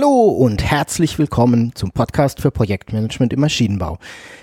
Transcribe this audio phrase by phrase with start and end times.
[0.00, 3.98] Hallo und herzlich willkommen zum Podcast für Projektmanagement im Maschinenbau.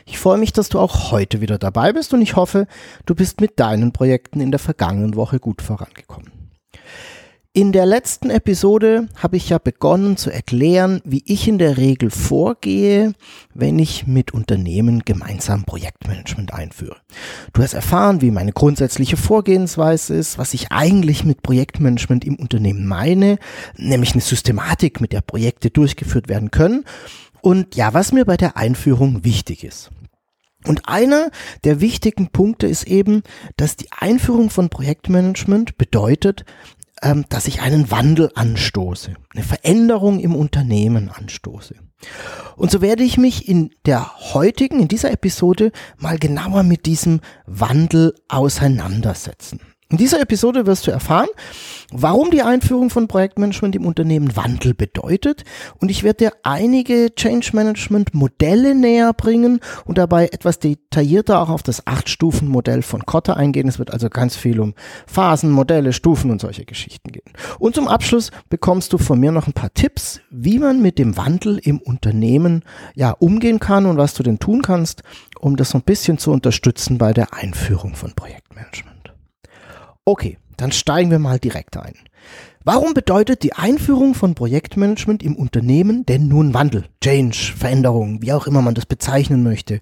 [0.05, 2.67] Ich freue mich, dass du auch heute wieder dabei bist und ich hoffe,
[3.05, 6.34] du bist mit deinen Projekten in der vergangenen Woche gut vorangekommen.
[7.57, 12.09] In der letzten Episode habe ich ja begonnen zu erklären, wie ich in der Regel
[12.09, 13.13] vorgehe,
[13.53, 16.97] wenn ich mit Unternehmen gemeinsam Projektmanagement einführe.
[17.53, 22.87] Du hast erfahren, wie meine grundsätzliche Vorgehensweise ist, was ich eigentlich mit Projektmanagement im Unternehmen
[22.87, 23.37] meine,
[23.77, 26.83] nämlich eine Systematik, mit der Projekte durchgeführt werden können
[27.39, 29.91] und ja, was mir bei der Einführung wichtig ist.
[30.67, 31.29] Und einer
[31.63, 33.21] der wichtigen Punkte ist eben,
[33.55, 36.43] dass die Einführung von Projektmanagement bedeutet,
[37.05, 41.75] ähm, dass ich einen Wandel anstoße, eine Veränderung im Unternehmen anstoße.
[42.55, 47.21] Und so werde ich mich in der heutigen, in dieser Episode mal genauer mit diesem
[47.45, 49.61] Wandel auseinandersetzen.
[49.91, 51.29] In dieser Episode wirst du erfahren,
[51.91, 55.43] warum die Einführung von Projektmanagement im Unternehmen Wandel bedeutet
[55.79, 61.49] und ich werde dir einige Change Management Modelle näher bringen und dabei etwas detaillierter auch
[61.49, 63.67] auf das Acht-Stufen-Modell von Kotter eingehen.
[63.67, 64.73] Es wird also ganz viel um
[65.05, 67.31] Phasen, Modelle, Stufen und solche Geschichten gehen.
[67.59, 71.15] Und zum Abschluss bekommst du von mir noch ein paar Tipps, wie man mit dem
[71.15, 72.63] Wandel im Unternehmen
[72.95, 75.03] ja umgehen kann und was du denn tun kannst,
[75.39, 78.94] um das so ein bisschen zu unterstützen bei der Einführung von Projektmanagement.
[80.05, 81.95] Okay, dann steigen wir mal direkt ein.
[82.63, 88.47] Warum bedeutet die Einführung von Projektmanagement im Unternehmen denn nun Wandel, Change, Veränderung, wie auch
[88.47, 89.79] immer man das bezeichnen möchte?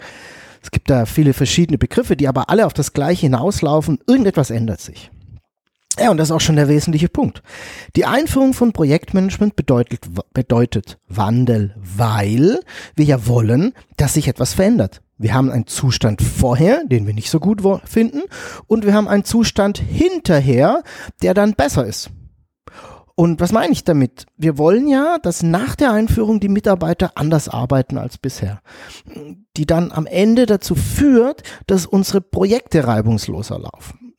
[0.62, 4.00] Es gibt da viele verschiedene Begriffe, die aber alle auf das Gleiche hinauslaufen.
[4.08, 5.12] Irgendetwas ändert sich.
[6.00, 7.44] Ja, und das ist auch schon der wesentliche Punkt.
[7.96, 12.60] Die Einführung von Projektmanagement bedeutet, bedeutet Wandel, weil
[12.96, 15.02] wir ja wollen, dass sich etwas verändert.
[15.24, 18.24] Wir haben einen Zustand vorher, den wir nicht so gut finden,
[18.68, 20.84] und wir haben einen Zustand hinterher,
[21.22, 22.10] der dann besser ist.
[23.16, 24.26] Und was meine ich damit?
[24.36, 28.60] Wir wollen ja, dass nach der Einführung die Mitarbeiter anders arbeiten als bisher.
[29.56, 34.16] Die dann am Ende dazu führt, dass unsere Projekte reibungsloser laufen.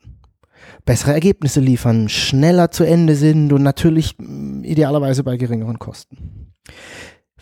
[0.86, 6.54] Bessere Ergebnisse liefern, schneller zu Ende sind und natürlich mm, idealerweise bei geringeren Kosten.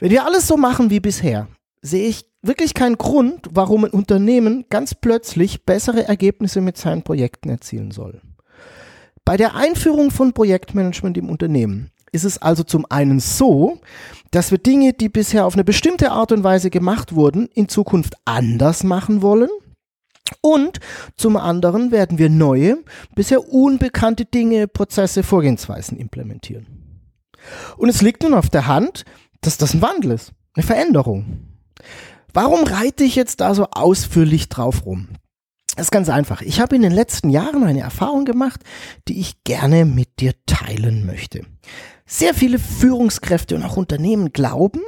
[0.00, 1.46] Wenn wir alles so machen wie bisher,
[1.80, 7.48] sehe ich wirklich keinen Grund, warum ein Unternehmen ganz plötzlich bessere Ergebnisse mit seinen Projekten
[7.48, 8.20] erzielen soll.
[9.24, 13.78] Bei der Einführung von Projektmanagement im Unternehmen ist es also zum einen so,
[14.32, 18.14] dass wir Dinge, die bisher auf eine bestimmte Art und Weise gemacht wurden, in Zukunft
[18.24, 19.48] anders machen wollen.
[20.40, 20.80] Und
[21.16, 22.78] zum anderen werden wir neue,
[23.14, 26.66] bisher unbekannte Dinge, Prozesse, Vorgehensweisen implementieren.
[27.76, 29.04] Und es liegt nun auf der Hand,
[29.40, 31.48] dass das ein Wandel ist, eine Veränderung.
[32.34, 35.08] Warum reite ich jetzt da so ausführlich drauf rum?
[35.76, 36.42] Das ist ganz einfach.
[36.42, 38.60] Ich habe in den letzten Jahren eine Erfahrung gemacht,
[39.08, 41.46] die ich gerne mit dir teilen möchte.
[42.04, 44.82] Sehr viele Führungskräfte und auch Unternehmen glauben,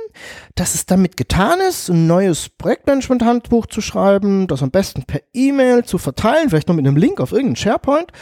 [0.54, 5.84] dass es damit getan ist, ein neues Projektmanagement-Handbuch zu schreiben, das am besten per E-Mail
[5.84, 8.12] zu verteilen, vielleicht noch mit einem Link auf irgendeinen SharePoint,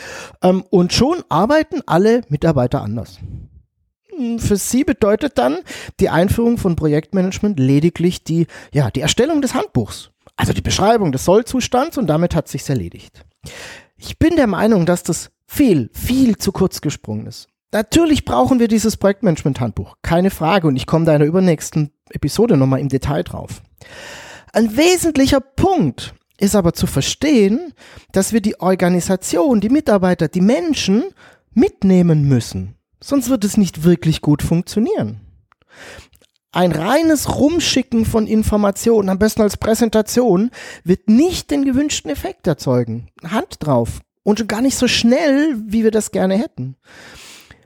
[0.42, 3.18] ähm, und schon arbeiten alle Mitarbeiter anders
[4.38, 5.58] für Sie bedeutet dann
[6.00, 10.10] die Einführung von Projektmanagement lediglich die, ja, die Erstellung des Handbuchs.
[10.36, 13.24] Also die Beschreibung des Sollzustands und damit hat sich's erledigt.
[13.96, 17.48] Ich bin der Meinung, dass das viel, viel zu kurz gesprungen ist.
[17.72, 22.56] Natürlich brauchen wir dieses Projektmanagement-Handbuch, keine Frage, und ich komme da in der übernächsten Episode
[22.56, 23.62] nochmal im Detail drauf.
[24.52, 27.72] Ein wesentlicher Punkt ist aber zu verstehen,
[28.12, 31.04] dass wir die Organisation, die Mitarbeiter, die Menschen
[31.54, 32.74] mitnehmen müssen.
[33.02, 35.20] Sonst wird es nicht wirklich gut funktionieren.
[36.52, 40.50] Ein reines Rumschicken von Informationen, am besten als Präsentation,
[40.84, 43.08] wird nicht den gewünschten Effekt erzeugen.
[43.24, 44.00] Hand drauf.
[44.22, 46.76] Und schon gar nicht so schnell, wie wir das gerne hätten.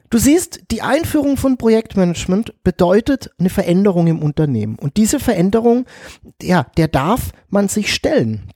[0.09, 4.79] Du siehst, die Einführung von Projektmanagement bedeutet eine Veränderung im Unternehmen.
[4.79, 5.85] Und diese Veränderung,
[6.41, 8.53] ja, der darf man sich stellen.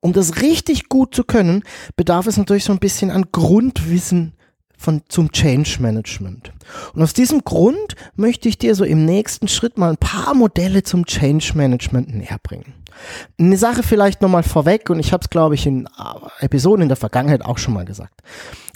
[0.00, 1.64] Um das richtig gut zu können,
[1.96, 4.34] bedarf es natürlich so ein bisschen an Grundwissen
[4.80, 6.52] von, zum Change Management.
[6.94, 10.82] Und aus diesem Grund möchte ich dir so im nächsten Schritt mal ein paar Modelle
[10.82, 12.72] zum Change Management näher bringen.
[13.38, 16.88] Eine Sache vielleicht nochmal vorweg, und ich habe es, glaube ich, in äh, Episoden in
[16.88, 18.22] der Vergangenheit auch schon mal gesagt.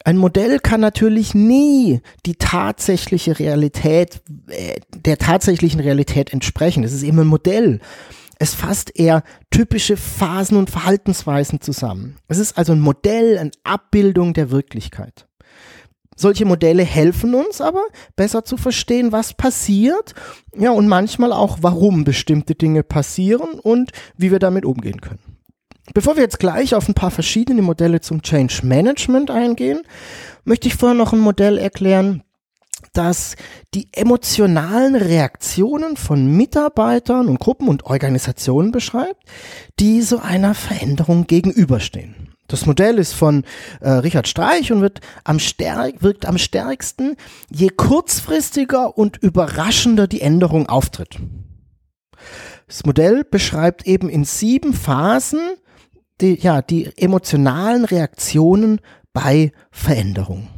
[0.05, 6.85] Ein Modell kann natürlich nie die tatsächliche Realität, äh, der tatsächlichen Realität entsprechen.
[6.85, 7.81] Es ist eben ein Modell.
[8.39, 12.17] Es fasst eher typische Phasen und Verhaltensweisen zusammen.
[12.29, 15.27] Es ist also ein Modell, eine Abbildung der Wirklichkeit.
[16.17, 17.83] Solche Modelle helfen uns aber,
[18.17, 20.15] besser zu verstehen, was passiert,
[20.57, 25.21] ja, und manchmal auch, warum bestimmte Dinge passieren und wie wir damit umgehen können.
[25.93, 29.83] Bevor wir jetzt gleich auf ein paar verschiedene Modelle zum Change Management eingehen,
[30.45, 32.23] möchte ich vorher noch ein Modell erklären,
[32.95, 33.37] das
[33.75, 39.23] die emotionalen Reaktionen von Mitarbeitern und Gruppen und Organisationen beschreibt,
[39.79, 42.24] die so einer Veränderung gegenüberstehen.
[42.47, 43.45] Das Modell ist von
[43.81, 47.17] äh, Richard Streich und wird am stärk, wirkt am stärksten,
[47.51, 51.19] je kurzfristiger und überraschender die Änderung auftritt.
[52.67, 55.41] Das Modell beschreibt eben in sieben Phasen
[56.21, 58.81] die, ja, die emotionalen Reaktionen
[59.13, 60.49] bei Veränderungen.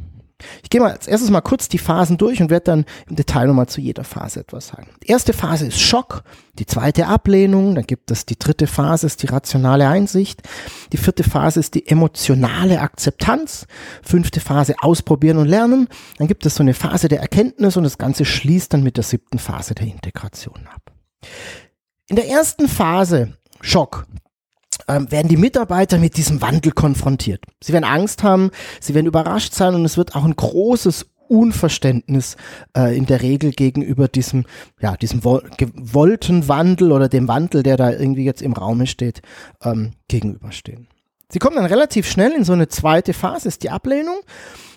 [0.63, 3.47] Ich gehe mal als erstes mal kurz die Phasen durch und werde dann im Detail
[3.47, 4.89] nochmal zu jeder Phase etwas sagen.
[5.03, 6.23] Die erste Phase ist Schock,
[6.59, 10.41] die zweite Ablehnung, dann gibt es die dritte Phase, ist die rationale Einsicht,
[10.91, 13.65] die vierte Phase ist die emotionale Akzeptanz,
[14.03, 15.87] fünfte Phase Ausprobieren und Lernen,
[16.17, 19.03] dann gibt es so eine Phase der Erkenntnis und das Ganze schließt dann mit der
[19.03, 20.91] siebten Phase der Integration ab.
[22.09, 24.05] In der ersten Phase Schock,
[24.87, 27.43] ähm, werden die Mitarbeiter mit diesem Wandel konfrontiert.
[27.61, 32.37] Sie werden Angst haben, sie werden überrascht sein und es wird auch ein großes Unverständnis
[32.75, 34.45] äh, in der Regel gegenüber diesem,
[34.79, 39.21] ja, diesem gewollten Wandel oder dem Wandel, der da irgendwie jetzt im Raume steht,
[39.63, 40.87] ähm, gegenüberstehen.
[41.29, 44.19] Sie kommen dann relativ schnell in so eine zweite Phase, ist die Ablehnung.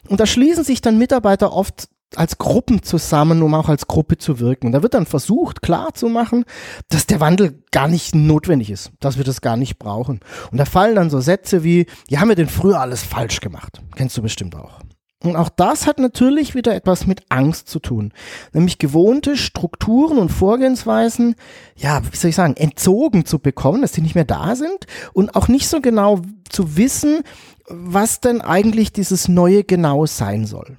[0.09, 4.41] Und da schließen sich dann Mitarbeiter oft als Gruppen zusammen, um auch als Gruppe zu
[4.41, 4.67] wirken.
[4.67, 6.45] Und da wird dann versucht, klar zu machen,
[6.89, 10.21] dass der Wandel gar nicht notwendig ist, dass wir das gar nicht brauchen.
[10.51, 13.81] Und da fallen dann so Sätze wie, ja, haben wir denn früher alles falsch gemacht?
[13.95, 14.81] Kennst du bestimmt auch.
[15.23, 18.13] Und auch das hat natürlich wieder etwas mit Angst zu tun.
[18.55, 21.35] Nämlich gewohnte Strukturen und Vorgehensweisen,
[21.77, 25.37] ja, wie soll ich sagen, entzogen zu bekommen, dass die nicht mehr da sind und
[25.37, 27.21] auch nicht so genau zu wissen,
[27.69, 30.79] was denn eigentlich dieses Neue genau sein soll.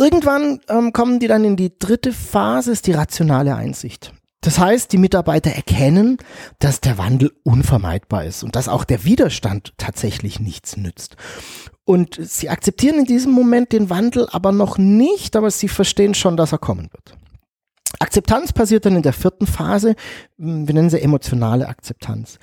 [0.00, 4.14] Irgendwann ähm, kommen die dann in die dritte Phase, ist die rationale Einsicht.
[4.40, 6.16] Das heißt, die Mitarbeiter erkennen,
[6.58, 11.16] dass der Wandel unvermeidbar ist und dass auch der Widerstand tatsächlich nichts nützt.
[11.84, 16.38] Und sie akzeptieren in diesem Moment den Wandel aber noch nicht, aber sie verstehen schon,
[16.38, 17.18] dass er kommen wird.
[17.98, 19.94] Akzeptanz passiert dann in der vierten Phase,
[20.38, 22.38] wir nennen sie emotionale Akzeptanz.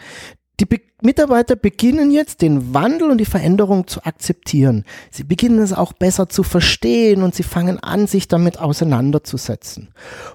[0.59, 4.83] Die Be Mitarbeiter beginnen jetzt den Wandel und die Veränderung zu akzeptieren.
[5.11, 9.89] Sie beginnen es auch besser zu verstehen und sie fangen an, sich damit auseinanderzusetzen.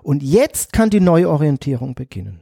[0.05, 2.41] Und jetzt kann die Neuorientierung beginnen.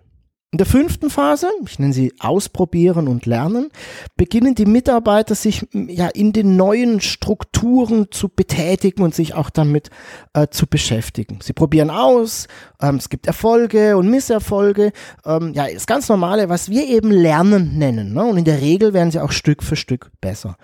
[0.53, 3.71] In der fünften Phase, ich nenne sie Ausprobieren und Lernen,
[4.17, 9.91] beginnen die Mitarbeiter sich ja in den neuen Strukturen zu betätigen und sich auch damit
[10.33, 11.39] äh, zu beschäftigen.
[11.41, 12.49] Sie probieren aus,
[12.83, 14.91] ähm, es gibt Erfolge und Misserfolge,
[15.25, 18.13] ähm, ja, das ganz normale, was wir eben Lernen nennen.
[18.13, 18.25] Ne?
[18.25, 20.57] Und in der Regel werden sie auch Stück für Stück besser.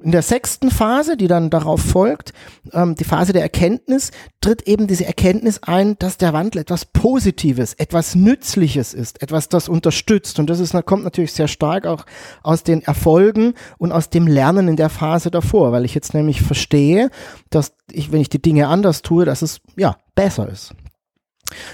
[0.00, 2.32] In der sechsten Phase, die dann darauf folgt,
[2.72, 7.74] ähm, die Phase der Erkenntnis, tritt eben diese Erkenntnis ein, dass der Wandel etwas Positives,
[7.74, 10.38] etwas Nützliches ist, etwas, das unterstützt.
[10.38, 12.06] Und das ist, kommt natürlich sehr stark auch
[12.44, 16.42] aus den Erfolgen und aus dem Lernen in der Phase davor, weil ich jetzt nämlich
[16.42, 17.10] verstehe,
[17.50, 20.74] dass ich, wenn ich die Dinge anders tue, dass es ja besser ist.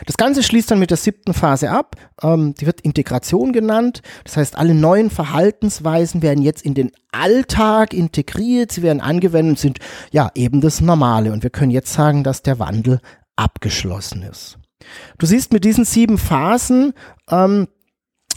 [0.06, 1.96] Das Ganze schließt dann mit der siebten Phase ab.
[2.22, 4.02] Ähm, die wird Integration genannt.
[4.24, 8.72] Das heißt, alle neuen Verhaltensweisen werden jetzt in den Alltag integriert.
[8.72, 9.78] Sie werden angewendet und sind
[10.10, 11.32] ja eben das Normale.
[11.32, 13.00] Und wir können jetzt sagen, dass der Wandel
[13.36, 14.58] abgeschlossen ist.
[15.18, 16.92] Du siehst mit diesen sieben Phasen
[17.30, 17.68] ähm,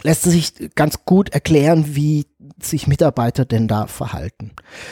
[0.04, 2.28] lässt sich ganz gut erklären, wie
[2.62, 4.52] sich Mitarbeiter denn da verhalten.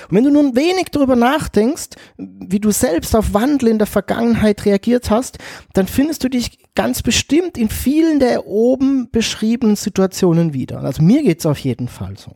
[0.10, 4.66] Und wenn du nun wenig darüber nachdenkst, wie du selbst auf Wandel in der Vergangenheit
[4.66, 5.38] reagiert hast,
[5.74, 10.82] dann findest du dich ganz bestimmt in vielen der oben beschriebenen Situationen wieder.
[10.82, 12.32] Also mir geht's auf jeden Fall so.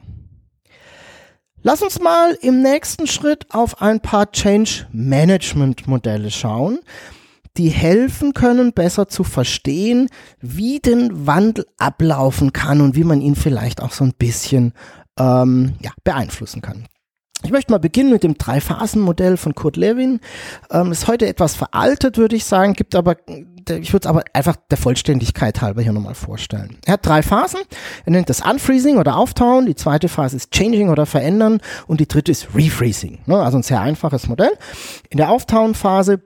[1.62, 6.80] Lass uns mal im nächsten Schritt auf ein paar Change Management Modelle schauen,
[7.58, 10.08] die helfen können, besser zu verstehen,
[10.40, 14.74] wie den Wandel ablaufen kann und wie man ihn vielleicht auch so ein bisschen
[15.18, 16.88] ähm, ja, beeinflussen kann.
[17.44, 20.20] Ich möchte mal beginnen mit dem Drei-Phasen-Modell von Kurt Lewin.
[20.72, 24.58] Ähm, ist heute etwas veraltet, würde ich sagen, gibt aber, ich würde es aber einfach
[24.70, 26.78] der Vollständigkeit halber hier nochmal vorstellen.
[26.86, 27.62] Er hat drei Phasen.
[28.06, 29.68] Er nennt das Unfreezing oder Auftauen.
[29.68, 31.62] Die zweite Phase ist Changing oder Verändern.
[31.88, 33.20] Und die dritte ist Refreezing.
[33.26, 33.38] Ne?
[33.38, 34.52] Also ein sehr einfaches Modell.
[35.10, 36.22] In der Auftauen-Phase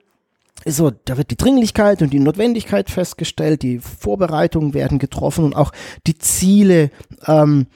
[0.66, 5.72] so, da wird die Dringlichkeit und die Notwendigkeit festgestellt, die Vorbereitungen werden getroffen und auch
[6.06, 6.90] die Ziele
[7.26, 7.66] ähm,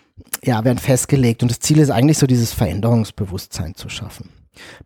[0.42, 1.42] ja, werden festgelegt.
[1.42, 4.30] Und das Ziel ist eigentlich so dieses Veränderungsbewusstsein zu schaffen.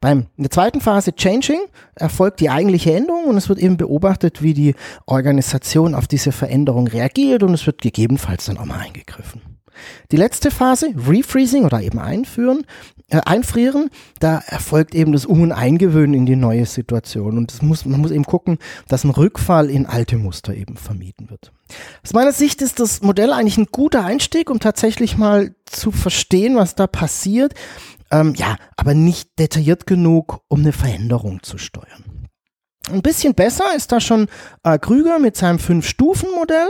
[0.01, 1.61] Beim, in der zweiten Phase Changing
[1.95, 4.75] erfolgt die eigentliche Änderung und es wird eben beobachtet, wie die
[5.07, 9.52] Organisation auf diese Veränderung reagiert und es wird gegebenenfalls dann auch mal eingegriffen.
[10.11, 12.65] Die letzte Phase, Refreezing oder eben einführen,
[13.09, 17.37] äh, einfrieren, da erfolgt eben das Um- und Eingewöhnen in die neue Situation.
[17.37, 21.31] Und das muss, man muss eben gucken, dass ein Rückfall in alte Muster eben vermieden
[21.31, 21.53] wird.
[22.03, 26.57] Aus meiner Sicht ist das Modell eigentlich ein guter Einstieg, um tatsächlich mal zu verstehen,
[26.57, 27.55] was da passiert.
[28.11, 32.12] Ähm, ja, aber nicht detailliert genug, um eine Veränderung zu steuern.
[32.91, 34.27] Ein bisschen besser ist da schon
[34.65, 36.69] äh, Krüger mit seinem Fünf-Stufen-Modell.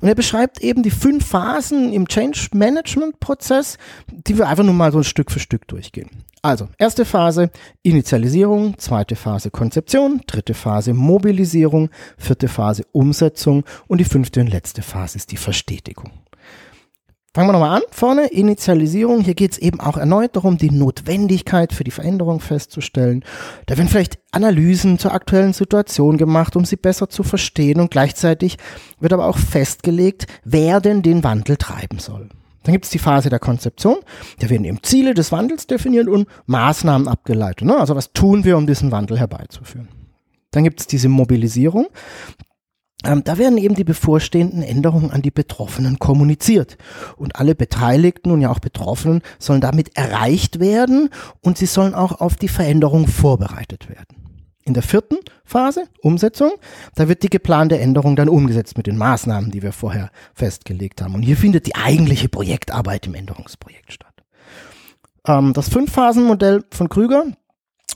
[0.00, 5.02] Und er beschreibt eben die fünf Phasen im Change-Management-Prozess, die wir einfach nur mal so
[5.02, 6.10] Stück für Stück durchgehen.
[6.42, 7.50] Also, erste Phase
[7.82, 14.82] Initialisierung, zweite Phase Konzeption, dritte Phase Mobilisierung, vierte Phase Umsetzung und die fünfte und letzte
[14.82, 16.12] Phase ist die Verstetigung.
[17.36, 17.82] Fangen wir nochmal an.
[17.90, 19.20] Vorne, Initialisierung.
[19.20, 23.26] Hier geht es eben auch erneut darum, die Notwendigkeit für die Veränderung festzustellen.
[23.66, 27.78] Da werden vielleicht Analysen zur aktuellen Situation gemacht, um sie besser zu verstehen.
[27.78, 28.56] Und gleichzeitig
[29.00, 32.30] wird aber auch festgelegt, wer denn den Wandel treiben soll.
[32.62, 33.96] Dann gibt es die Phase der Konzeption.
[34.38, 37.68] Da werden eben Ziele des Wandels definiert und Maßnahmen abgeleitet.
[37.68, 37.76] Ne?
[37.76, 39.88] Also was tun wir, um diesen Wandel herbeizuführen.
[40.52, 41.88] Dann gibt es diese Mobilisierung.
[43.06, 46.76] Ähm, da werden eben die bevorstehenden Änderungen an die Betroffenen kommuniziert.
[47.16, 51.10] Und alle Beteiligten und ja auch Betroffenen sollen damit erreicht werden
[51.40, 54.26] und sie sollen auch auf die Veränderung vorbereitet werden.
[54.64, 56.50] In der vierten Phase, Umsetzung,
[56.96, 61.14] da wird die geplante Änderung dann umgesetzt mit den Maßnahmen, die wir vorher festgelegt haben.
[61.14, 64.24] Und hier findet die eigentliche Projektarbeit im Änderungsprojekt statt.
[65.28, 67.26] Ähm, das Fünf-Phasen-Modell von Krüger,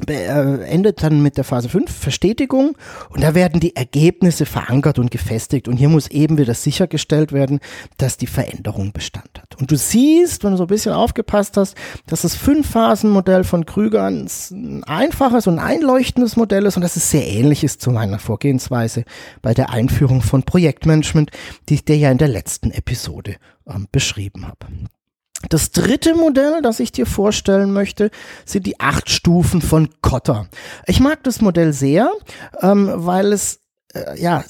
[0.09, 2.77] endet dann mit der Phase 5, Verstetigung.
[3.11, 5.69] Und da werden die Ergebnisse verankert und gefestigt.
[5.69, 7.61] Und hier muss eben wieder sichergestellt werden,
[7.99, 9.57] dass die Veränderung Bestand hat.
[9.59, 11.77] Und du siehst, wenn du so ein bisschen aufgepasst hast,
[12.07, 14.29] dass das Fünf-Phasen-Modell von Krüger ein
[14.87, 19.05] einfaches und einleuchtendes Modell ist und dass es sehr ähnlich ist zu meiner Vorgehensweise
[19.43, 21.31] bei der Einführung von Projektmanagement,
[21.69, 24.67] die ich dir ja in der letzten Episode ähm, beschrieben habe.
[25.49, 28.11] Das dritte Modell, das ich dir vorstellen möchte,
[28.45, 30.49] sind die acht Stufen von Kotter.
[30.87, 32.11] Ich mag das Modell sehr,
[32.61, 33.61] ähm, weil es
[33.95, 34.45] äh, ja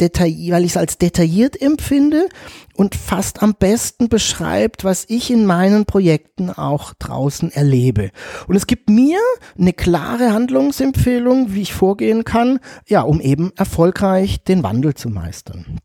[0.00, 2.28] detail, weil ich es als detailliert empfinde
[2.74, 8.10] und fast am besten beschreibt, was ich in meinen Projekten auch draußen erlebe.
[8.46, 9.18] Und es gibt mir
[9.58, 15.80] eine klare Handlungsempfehlung, wie ich vorgehen kann, ja, um eben erfolgreich den Wandel zu meistern.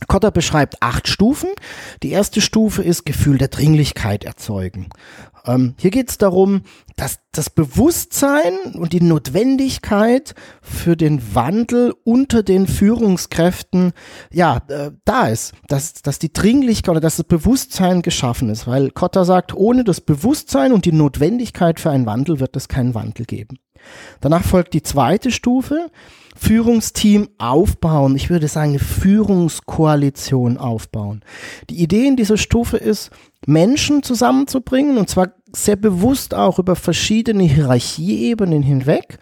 [0.00, 1.50] Kotter beschreibt acht Stufen.
[2.02, 4.88] Die erste Stufe ist Gefühl der Dringlichkeit erzeugen.
[5.46, 6.62] Ähm, hier geht es darum,
[6.96, 13.92] dass das Bewusstsein und die Notwendigkeit für den Wandel unter den Führungskräften
[14.32, 18.90] ja äh, da ist, dass, dass die Dringlichkeit oder dass das Bewusstsein geschaffen ist, weil
[18.90, 23.26] Kotter sagt, ohne das Bewusstsein und die Notwendigkeit für einen Wandel wird es keinen Wandel
[23.26, 23.58] geben.
[24.20, 25.90] Danach folgt die zweite Stufe,
[26.36, 28.16] Führungsteam aufbauen.
[28.16, 31.22] Ich würde sagen, eine Führungskoalition aufbauen.
[31.70, 33.10] Die Idee in dieser Stufe ist,
[33.46, 39.18] Menschen zusammenzubringen und zwar sehr bewusst auch über verschiedene Hierarchieebenen hinweg,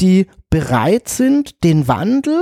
[0.00, 2.40] die bereit sind, den Wandel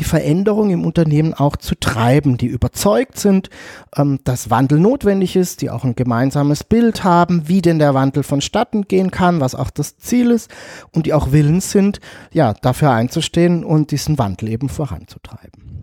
[0.00, 3.50] die Veränderung im Unternehmen auch zu treiben, die überzeugt sind,
[3.94, 8.22] ähm, dass Wandel notwendig ist, die auch ein gemeinsames Bild haben, wie denn der Wandel
[8.22, 10.50] vonstatten gehen kann, was auch das Ziel ist
[10.92, 12.00] und die auch willens sind,
[12.32, 15.79] ja, dafür einzustehen und diesen Wandel eben voranzutreiben.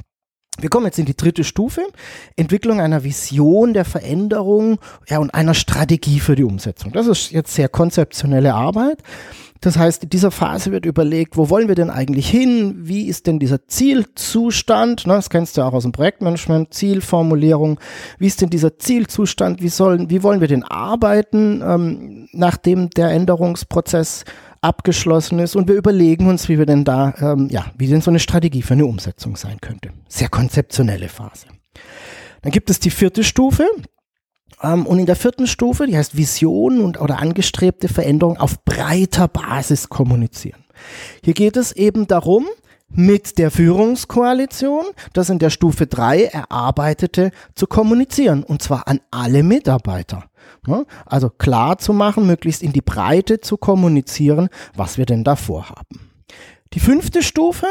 [0.60, 1.82] Wir kommen jetzt in die dritte Stufe,
[2.36, 6.92] Entwicklung einer Vision der Veränderung ja, und einer Strategie für die Umsetzung.
[6.92, 9.04] Das ist jetzt sehr konzeptionelle Arbeit.
[9.62, 12.76] Das heißt, in dieser Phase wird überlegt, wo wollen wir denn eigentlich hin?
[12.78, 15.08] Wie ist denn dieser Zielzustand?
[15.08, 17.80] Das kennst du auch aus dem Projektmanagement, Zielformulierung.
[18.20, 19.62] Wie ist denn dieser Zielzustand?
[19.62, 24.26] Wie sollen, wie wollen wir denn arbeiten, ähm, nachdem der Änderungsprozess
[24.62, 25.56] abgeschlossen ist?
[25.56, 28.62] Und wir überlegen uns, wie wir denn da, ähm, ja, wie denn so eine Strategie
[28.62, 29.92] für eine Umsetzung sein könnte.
[30.08, 31.48] Sehr konzeptionelle Phase.
[32.42, 33.68] Dann gibt es die vierte Stufe,
[34.62, 39.28] ähm, und in der vierten Stufe, die heißt Vision und oder angestrebte Veränderung auf breiter
[39.28, 40.64] Basis kommunizieren.
[41.24, 42.48] Hier geht es eben darum,
[42.90, 48.44] mit der Führungskoalition, das in der Stufe 3 erarbeitete, zu kommunizieren.
[48.44, 50.24] Und zwar an alle Mitarbeiter.
[51.06, 56.12] Also klar zu machen, möglichst in die Breite zu kommunizieren, was wir denn da vorhaben.
[56.74, 57.68] Die fünfte Stufe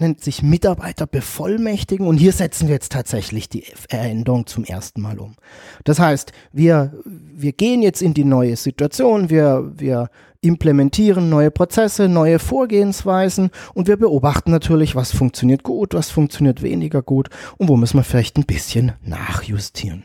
[0.00, 5.18] nennt sich Mitarbeiter bevollmächtigen und hier setzen wir jetzt tatsächlich die Veränderung zum ersten Mal
[5.18, 5.36] um.
[5.84, 12.08] Das heißt, wir, wir gehen jetzt in die neue Situation, wir, wir implementieren neue Prozesse,
[12.08, 17.76] neue Vorgehensweisen und wir beobachten natürlich, was funktioniert gut, was funktioniert weniger gut und wo
[17.76, 20.04] müssen wir vielleicht ein bisschen nachjustieren.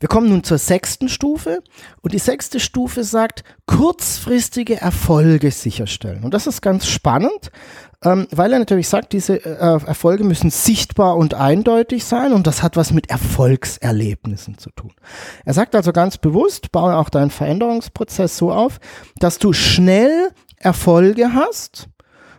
[0.00, 1.62] Wir kommen nun zur sechsten Stufe
[2.00, 6.24] und die sechste Stufe sagt, kurzfristige Erfolge sicherstellen.
[6.24, 7.52] Und das ist ganz spannend,
[8.04, 12.64] ähm, weil er natürlich sagt, diese äh, Erfolge müssen sichtbar und eindeutig sein und das
[12.64, 14.92] hat was mit Erfolgserlebnissen zu tun.
[15.44, 18.80] Er sagt also ganz bewusst, baue auch deinen Veränderungsprozess so auf,
[19.20, 21.88] dass du schnell Erfolge hast,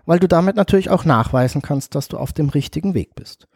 [0.05, 3.47] weil du damit natürlich auch nachweisen kannst, dass du auf dem richtigen Weg bist.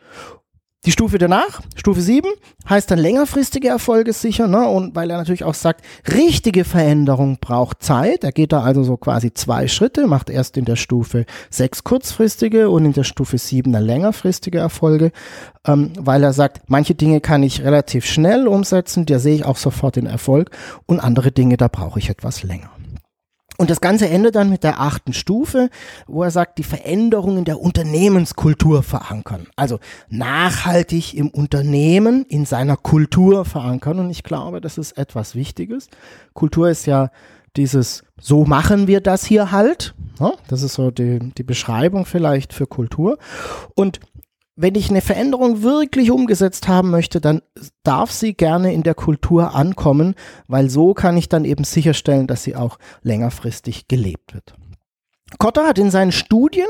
[0.88, 2.30] Die Stufe danach, Stufe 7,
[2.70, 4.70] heißt dann längerfristige Erfolge sicher, ne?
[4.70, 8.24] Und weil er natürlich auch sagt, richtige Veränderung braucht Zeit.
[8.24, 12.70] Er geht da also so quasi zwei Schritte, macht erst in der Stufe 6 kurzfristige
[12.70, 15.12] und in der Stufe 7 dann längerfristige Erfolge,
[15.66, 19.58] ähm, weil er sagt, manche Dinge kann ich relativ schnell umsetzen, da sehe ich auch
[19.58, 20.52] sofort den Erfolg
[20.86, 22.70] und andere Dinge, da brauche ich etwas länger.
[23.58, 25.70] Und das Ganze endet dann mit der achten Stufe,
[26.06, 29.48] wo er sagt, die Veränderungen der Unternehmenskultur verankern.
[29.56, 34.00] Also nachhaltig im Unternehmen, in seiner Kultur verankern.
[34.00, 35.90] Und ich glaube, das ist etwas Wichtiges.
[36.34, 37.10] Kultur ist ja
[37.56, 39.96] dieses, so machen wir das hier halt.
[40.48, 43.18] Das ist so die, die Beschreibung vielleicht für Kultur.
[43.76, 44.00] Und
[44.58, 47.42] wenn ich eine Veränderung wirklich umgesetzt haben möchte, dann
[47.84, 50.16] darf sie gerne in der Kultur ankommen,
[50.48, 54.56] weil so kann ich dann eben sicherstellen, dass sie auch längerfristig gelebt wird.
[55.40, 56.68] Kotter hat in seinen Studien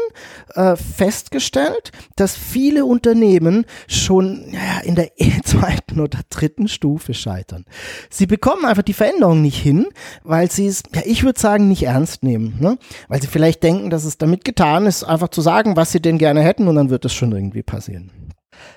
[0.55, 5.11] äh, festgestellt, dass viele Unternehmen schon ja, in der
[5.45, 7.65] zweiten oder dritten Stufe scheitern.
[8.09, 9.87] Sie bekommen einfach die Veränderung nicht hin,
[10.23, 12.57] weil sie es, ja, ich würde sagen, nicht ernst nehmen.
[12.59, 12.77] Ne?
[13.07, 16.17] Weil sie vielleicht denken, dass es damit getan ist, einfach zu sagen, was sie denn
[16.17, 18.11] gerne hätten und dann wird es schon irgendwie passieren.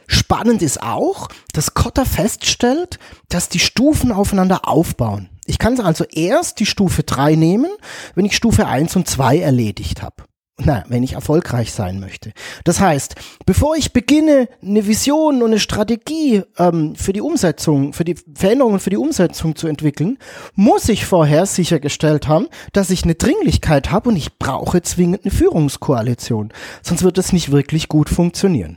[0.07, 5.31] Spannend ist auch, dass Kotter feststellt, dass die Stufen aufeinander aufbauen.
[5.51, 7.71] Ich kann also erst die Stufe 3 nehmen,
[8.15, 10.25] wenn ich Stufe 1 und 2 erledigt habe.
[10.63, 12.33] Na, wenn ich erfolgreich sein möchte.
[12.65, 13.15] Das heißt,
[13.47, 18.79] bevor ich beginne, eine Vision und eine Strategie ähm, für die Umsetzung, für die Veränderungen
[18.79, 20.19] für die Umsetzung zu entwickeln,
[20.55, 25.33] muss ich vorher sichergestellt haben, dass ich eine Dringlichkeit habe und ich brauche zwingend eine
[25.33, 26.53] Führungskoalition.
[26.83, 28.77] Sonst wird es nicht wirklich gut funktionieren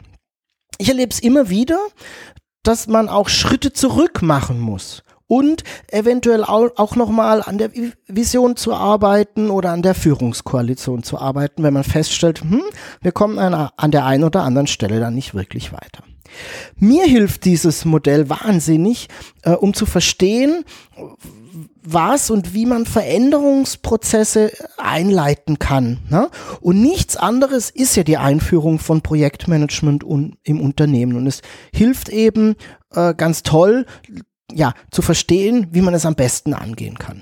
[0.77, 1.79] ich erlebe es immer wieder,
[2.63, 7.71] dass man auch Schritte zurück machen muss und eventuell auch nochmal an der
[8.07, 12.61] Vision zu arbeiten oder an der Führungskoalition zu arbeiten, wenn man feststellt, hm,
[13.01, 16.03] wir kommen an der einen oder anderen Stelle dann nicht wirklich weiter.
[16.77, 19.07] Mir hilft dieses Modell wahnsinnig,
[19.43, 20.65] äh, um zu verstehen,
[21.83, 25.99] was und wie man Veränderungsprozesse einleiten kann.
[26.09, 26.29] Ne?
[26.61, 30.03] Und nichts anderes ist ja die Einführung von Projektmanagement
[30.43, 31.15] im Unternehmen.
[31.15, 31.41] Und es
[31.73, 32.55] hilft eben
[32.91, 33.85] äh, ganz toll,
[34.51, 37.21] ja, zu verstehen, wie man es am besten angehen kann.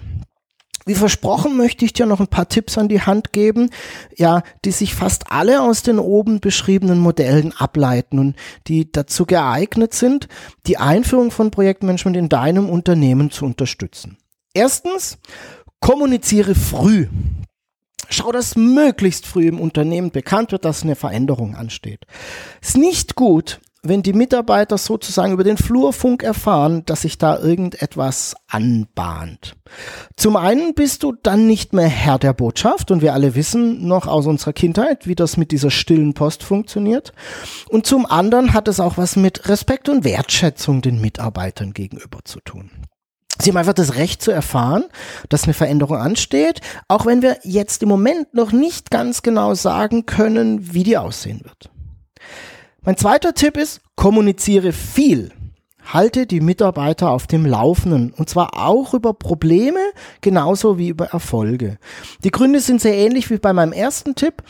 [0.86, 3.70] Wie versprochen möchte ich dir noch ein paar Tipps an die Hand geben,
[4.18, 8.36] ja, die sich fast alle aus den oben beschriebenen Modellen ableiten und
[8.68, 10.28] die dazu geeignet sind,
[10.66, 14.18] die Einführung von Projektmanagement in deinem Unternehmen zu unterstützen.
[14.54, 15.20] Erstens,
[15.82, 17.08] kommuniziere früh.
[18.10, 22.06] Schau, dass möglichst früh im Unternehmen bekannt wird, dass eine Veränderung ansteht.
[22.60, 28.36] Ist nicht gut, wenn die Mitarbeiter sozusagen über den Flurfunk erfahren, dass sich da irgendetwas
[28.48, 29.56] anbahnt.
[30.15, 34.08] Zum einen bist du dann nicht mehr Herr der Botschaft und wir alle wissen noch
[34.08, 37.12] aus unserer Kindheit, wie das mit dieser stillen Post funktioniert.
[37.70, 42.39] Und zum anderen hat es auch was mit Respekt und Wertschätzung den Mitarbeitern gegenüber zu
[42.41, 42.70] tun.
[43.41, 44.84] Sie haben einfach das Recht zu erfahren,
[45.30, 50.06] dass eine Veränderung ansteht, auch wenn wir jetzt im Moment noch nicht ganz genau sagen
[50.06, 51.72] können, wie die aussehen wird.
[52.84, 55.32] Mein zweiter Tipp ist, kommuniziere viel
[55.94, 59.80] halte die Mitarbeiter auf dem Laufenden und zwar auch über Probleme
[60.22, 61.78] genauso wie über Erfolge.
[62.24, 64.44] Die Gründe sind sehr ähnlich wie bei meinem ersten Tipp.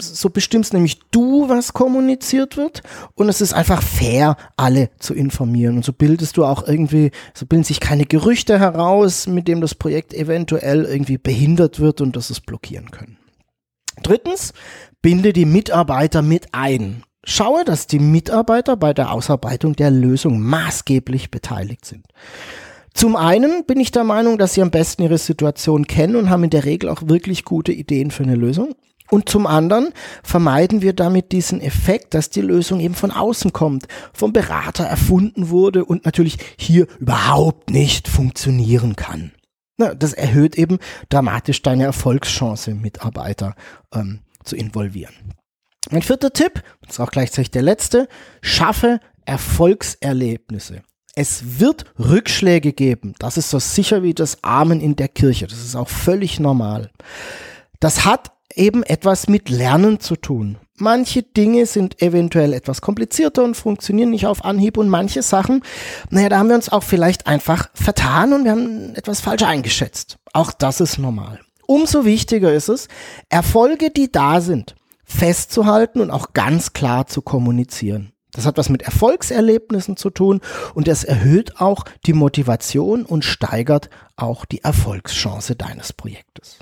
[0.00, 2.82] So bestimmst nämlich du, was kommuniziert wird
[3.14, 7.46] und es ist einfach fair, alle zu informieren und so bildest du auch irgendwie, so
[7.46, 12.30] bilden sich keine Gerüchte heraus, mit dem das Projekt eventuell irgendwie behindert wird und das
[12.30, 13.18] es blockieren können.
[14.02, 14.52] Drittens,
[15.02, 21.30] binde die Mitarbeiter mit ein schaue, dass die Mitarbeiter bei der Ausarbeitung der Lösung maßgeblich
[21.30, 22.06] beteiligt sind.
[22.94, 26.44] Zum einen bin ich der Meinung, dass sie am besten ihre Situation kennen und haben
[26.44, 28.74] in der Regel auch wirklich gute Ideen für eine Lösung.
[29.10, 33.88] Und zum anderen vermeiden wir damit diesen Effekt, dass die Lösung eben von außen kommt,
[34.12, 39.32] vom Berater erfunden wurde und natürlich hier überhaupt nicht funktionieren kann.
[39.76, 40.78] das erhöht eben
[41.08, 43.54] dramatisch deine Erfolgschance, Mitarbeiter
[43.94, 45.14] ähm, zu involvieren.
[45.90, 48.08] Mein vierter Tipp, das ist auch gleichzeitig der letzte,
[48.42, 50.82] schaffe Erfolgserlebnisse.
[51.14, 53.14] Es wird Rückschläge geben.
[53.18, 55.46] Das ist so sicher wie das Amen in der Kirche.
[55.46, 56.90] Das ist auch völlig normal.
[57.80, 60.58] Das hat eben etwas mit Lernen zu tun.
[60.76, 65.62] Manche Dinge sind eventuell etwas komplizierter und funktionieren nicht auf Anhieb und manche Sachen,
[66.08, 70.18] naja, da haben wir uns auch vielleicht einfach vertan und wir haben etwas falsch eingeschätzt.
[70.32, 71.40] Auch das ist normal.
[71.66, 72.88] Umso wichtiger ist es,
[73.28, 74.74] Erfolge, die da sind,
[75.10, 78.12] festzuhalten und auch ganz klar zu kommunizieren.
[78.32, 80.40] Das hat was mit Erfolgserlebnissen zu tun
[80.74, 86.60] und es erhöht auch die Motivation und steigert auch die Erfolgschance deines Projektes.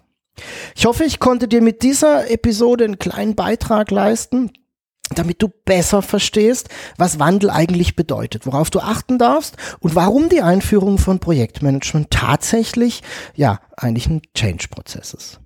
[0.74, 4.50] Ich hoffe, ich konnte dir mit dieser Episode einen kleinen Beitrag leisten,
[5.14, 10.42] damit du besser verstehst, was Wandel eigentlich bedeutet, worauf du achten darfst und warum die
[10.42, 13.02] Einführung von Projektmanagement tatsächlich,
[13.34, 15.40] ja, eigentlich ein Change-Prozess ist.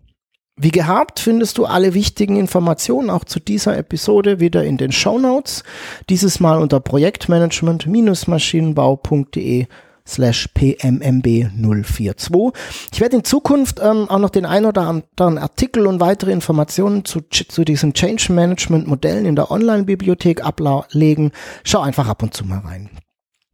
[0.57, 5.19] Wie gehabt findest du alle wichtigen Informationen auch zu dieser Episode wieder in den Show
[5.19, 5.65] Notes.
[6.11, 9.67] Dieses Mal unter projektmanagement-maschinenbau.de
[10.07, 12.55] slash pmmb042.
[12.93, 17.05] Ich werde in Zukunft ähm, auch noch den ein oder anderen Artikel und weitere Informationen
[17.05, 21.33] zu, zu diesen Change Management Modellen in der Online-Bibliothek ablegen.
[21.65, 22.91] Schau einfach ab und zu mal rein.